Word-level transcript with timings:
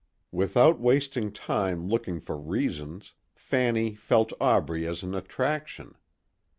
Without 0.31 0.79
wasting 0.79 1.31
time 1.31 1.87
looking 1.87 2.19
for 2.19 2.35
reasons, 2.35 3.13
Fanny 3.35 3.93
felt 3.93 4.33
Aubrey 4.41 4.87
as 4.87 5.03
an 5.03 5.13
attraction. 5.13 5.95